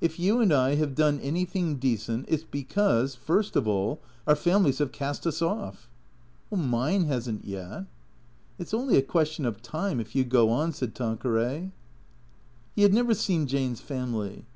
11" 0.00 0.14
If 0.14 0.18
you 0.18 0.40
and 0.40 0.52
I 0.54 0.74
have 0.76 0.94
done 0.94 1.18
anytliing 1.18 1.78
decent 1.78 2.24
it 2.26 2.40
's 2.40 2.44
because, 2.44 3.14
first 3.14 3.54
of 3.54 3.68
all, 3.68 4.00
our 4.26 4.34
families 4.34 4.78
have 4.78 4.92
cast 4.92 5.26
us 5.26 5.42
off."" 5.42 5.90
Mine 6.50 7.04
has 7.04 7.28
n't 7.28 7.44
yet."" 7.44 7.84
It 8.58 8.68
's 8.70 8.72
only 8.72 8.96
a 8.96 9.02
question 9.02 9.44
of 9.44 9.60
time 9.60 10.00
if 10.00 10.16
you 10.16 10.24
go 10.24 10.48
on," 10.48 10.72
said 10.72 10.94
Tanqueray. 10.94 11.70
He 12.76 12.80
had 12.82 12.94
never 12.94 13.12
seen 13.12 13.46
Jane's 13.46 13.82
family. 13.82 14.46